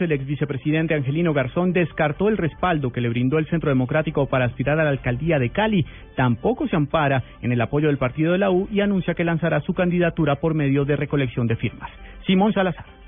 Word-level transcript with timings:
El 0.00 0.12
ex 0.12 0.26
vicepresidente 0.26 0.94
Angelino 0.94 1.32
Garzón 1.32 1.72
descartó 1.72 2.28
el 2.28 2.36
respaldo 2.36 2.90
que 2.90 3.00
le 3.00 3.08
brindó 3.08 3.38
el 3.38 3.46
Centro 3.46 3.70
Democrático 3.70 4.26
para 4.26 4.46
aspirar 4.46 4.78
a 4.80 4.84
la 4.84 4.90
alcaldía 4.90 5.38
de 5.38 5.50
Cali. 5.50 5.84
Tampoco 6.16 6.68
se 6.68 6.76
ampara 6.76 7.22
en 7.42 7.52
el 7.52 7.60
apoyo 7.60 7.88
del 7.88 7.98
partido 7.98 8.32
de 8.32 8.38
la 8.38 8.50
U 8.50 8.68
y 8.70 8.80
anuncia 8.80 9.14
que 9.14 9.24
lanzará 9.24 9.60
su 9.60 9.74
candidatura 9.74 10.36
por 10.36 10.54
medio 10.54 10.84
de 10.84 10.96
recolección 10.96 11.46
de 11.46 11.56
firmas. 11.56 11.90
Simón 12.26 12.52
Salazar. 12.52 12.99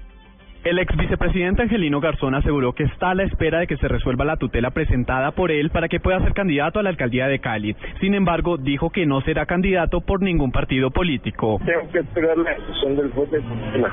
El 0.65 0.79
ex 0.79 0.97
vicepresidente 0.97 1.63
Angelino 1.63 1.99
Garzón 1.99 2.37
aseguró 2.37 2.73
que 2.73 2.85
está 2.85 3.11
a 3.11 3.15
la 3.17 3.25
espera 3.25 3.59
de 3.59 3.67
que 3.67 3.77
se 3.79 3.89
resuelva 3.89 4.25
la 4.25 4.37
tutela 4.37 4.71
presentada 4.71 5.33
por 5.33 5.51
él 5.51 5.71
para 5.71 5.89
que 5.89 5.99
pueda 5.99 6.21
ser 6.21 6.35
candidato 6.35 6.79
a 6.79 6.85
la 6.85 6.91
alcaldía 6.91 7.27
de 7.27 7.41
Cali. 7.41 7.75
Sin 8.01 8.15
embargo, 8.15 8.59
dijo 8.59 8.91
que 8.91 9.05
no 9.05 9.23
será 9.23 9.45
candidato 9.45 10.03
por 10.03 10.23
ningún 10.23 10.53
partido 10.53 10.93
político. 10.93 11.61
Tengo 11.67 11.91
que 11.91 11.99
esperar 11.99 12.39
la 12.39 12.51
decisión 12.55 12.95
del 12.95 13.11
juez 13.11 13.29
de 13.33 13.41
tutela. 13.41 13.91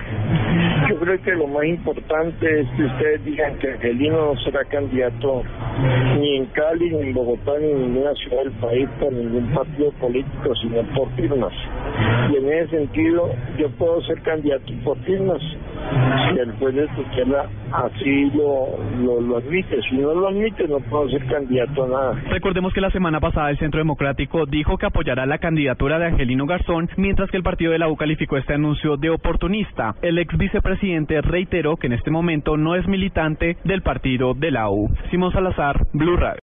Yo 0.90 1.00
creo 1.00 1.22
que 1.24 1.32
lo 1.32 1.48
más 1.48 1.66
importante 1.66 2.62
es 2.62 2.68
que 2.78 2.84
ustedes 2.84 3.26
digan 3.26 3.58
que 3.58 3.72
Angelino 3.72 4.34
no 4.36 4.40
será 4.42 4.64
candidato 4.66 5.42
ni 6.20 6.38
en 6.38 6.46
Cali, 6.48 6.92
ni 6.92 7.02
en 7.02 7.14
Bogotá, 7.16 7.54
ni 7.60 7.72
en 7.72 7.82
ninguna 7.82 8.14
ciudad 8.14 8.44
del 8.44 8.52
país 8.52 8.88
por 9.00 9.12
ningún 9.12 9.48
partido 9.56 9.92
político, 9.94 10.54
sino 10.62 10.84
por 10.94 11.10
firmas. 11.16 11.54
Y 12.32 12.38
en 12.38 12.54
ese 12.54 12.78
sentido, 12.78 13.30
yo 13.58 13.70
puedo 13.72 14.02
ser 14.04 14.22
candidato 14.22 14.72
por 14.84 14.98
firmas 15.00 15.42
si 16.30 16.40
el 16.40 16.52
juez 16.54 16.76
de 16.76 16.88
tutela 16.90 17.48
así 17.72 18.32
lo, 18.32 19.22
lo, 19.22 19.38
admite. 19.38 19.82
Si 19.90 19.98
no 19.98 20.14
lo 20.14 20.28
admite, 20.28 20.68
no 20.68 20.80
puedo 20.80 21.10
ser 21.10 21.26
candidato 21.26 21.84
a 21.84 21.88
nada. 21.88 22.24
Recordemos 22.30 22.74
que 22.74 22.82
la 22.82 22.92
semana 22.92 23.20
pasada 23.20 23.50
el 23.50 23.58
Centro 23.58 23.80
Democrático 23.80 24.46
dijo 24.46 24.78
que 24.78 24.86
apoyará 24.86 25.26
la 25.26 25.38
candidatura 25.38 26.00
de 26.00 26.08
Angelino 26.08 26.46
Garzón, 26.46 26.90
mientras 26.98 27.30
que 27.32 27.38
el 27.38 27.44
partido 27.44 27.72
de 27.72 27.80
la 27.80 27.90
U 27.90 27.96
calificó 27.96 28.38
este 28.38 28.54
anuncio 28.54 28.98
de 28.98 29.10
oportunista. 29.10 29.96
El 30.02 30.18
ex 30.20 30.38
vicepresidente 30.38 31.22
reiteró 31.22 31.78
que 31.78 31.88
en 31.88 31.94
este 31.94 32.12
momento 32.12 32.58
no 32.58 32.76
es 32.76 32.88
militante 32.88 33.58
del 33.64 33.82
partido 33.82 34.34
de 34.34 34.52
la 34.52 34.70
U. 34.70 34.90
Simón 35.10 35.32
Salazar, 35.32 35.88
Blue 35.94 36.18
Radio. 36.18 36.38